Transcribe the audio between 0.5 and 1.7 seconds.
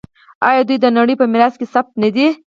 دوی د نړۍ په میراث کې